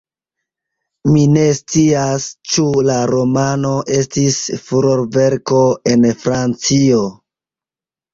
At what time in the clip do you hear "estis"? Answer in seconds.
3.97-4.39